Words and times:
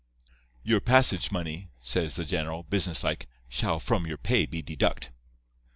"'Your 0.63 0.79
passage 0.81 1.29
money,' 1.29 1.69
says 1.83 2.15
the 2.15 2.25
general, 2.25 2.63
business 2.63 3.03
like, 3.03 3.27
'shall 3.47 3.79
from 3.79 4.07
your 4.07 4.17
pay 4.17 4.47
be 4.47 4.63
deduct. 4.63 5.11